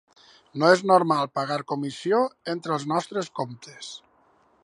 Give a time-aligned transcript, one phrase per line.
[0.61, 2.23] No és normal pagar comissió
[2.55, 3.93] entre els nostres comptes.